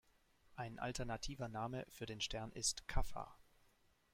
[0.55, 3.37] Ein alternativer Name für den Stern ist „Kaffa“.